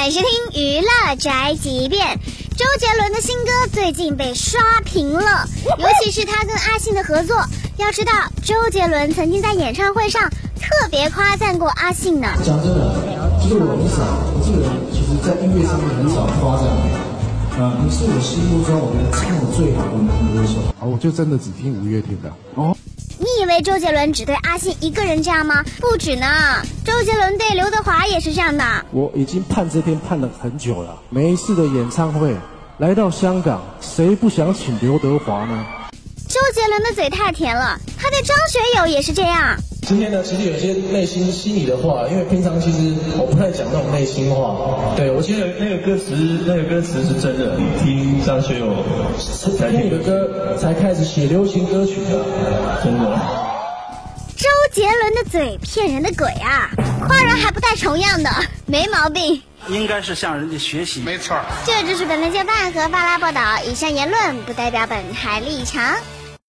[0.00, 2.18] 欢迎收听娱乐宅急便。
[2.56, 7.36] 周杰伦的新歌最近被刷屏了，尤其是他跟阿信的合作。
[7.76, 8.10] 要知道，
[8.42, 10.22] 周杰伦曾经在演唱会上
[10.58, 12.28] 特别夸赞过阿信呢。
[12.42, 14.00] 讲真的，就是我很少，
[14.32, 17.62] 我这个人其实在音乐上面很少夸赞的。
[17.62, 20.60] 啊，你是我心目中我觉得唱的最好的男歌手。
[20.80, 22.32] 啊，我就真的只听五月天的。
[22.54, 22.74] 哦，
[23.18, 25.62] 你以为周杰伦只对阿信一个人这样吗？
[25.78, 26.26] 不止呢，
[26.86, 27.39] 周杰伦对
[27.70, 28.64] 刘德华也是这样的。
[28.90, 30.98] 我已经盼这天盼了很久了。
[31.08, 32.34] 每一次的演唱会
[32.78, 35.64] 来到香港，谁不想请刘德华呢？
[36.28, 39.56] 周杰伦的嘴太甜了，他对张学友也是这样。
[39.82, 44.92] 今天呢，其实有些内心心里的话，因为平常其实我不太讲那种内心话。
[44.96, 46.12] 对我记得那个歌词，
[46.44, 47.56] 那个歌词是真的。
[47.84, 48.66] 听张学友
[49.56, 53.39] 才听你的歌，才开始写流行歌曲的，真的。
[54.72, 56.70] 周杰伦的嘴骗人的鬼啊！
[57.04, 58.30] 夸人还不带重样的，
[58.66, 59.42] 没毛病。
[59.66, 61.36] 应该是向人家学习，没错。
[61.66, 65.96] 这就是本台接办和巴拉报道，以上言论不代表本台立场。